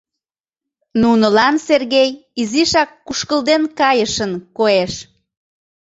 [1.01, 2.09] Нунылан Сергей
[2.41, 4.93] изишак кушкылден кайышын коеш.